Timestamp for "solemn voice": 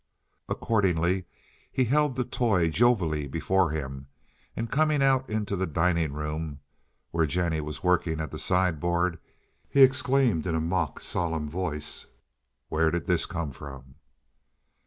11.01-12.07